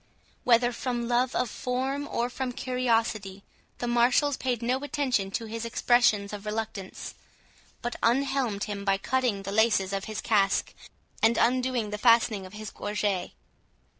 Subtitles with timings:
[0.43, 3.43] Whether from love of form, or from curiosity,
[3.77, 7.13] the marshals paid no attention to his expressions of reluctance,
[7.83, 10.73] but unhelmed him by cutting the laces of his casque,
[11.21, 13.33] and undoing the fastening of his gorget.